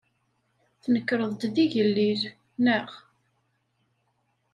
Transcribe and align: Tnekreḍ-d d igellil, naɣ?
Tnekreḍ-d 0.81 1.41
d 1.53 1.55
igellil, 1.63 2.21
naɣ? 2.63 2.89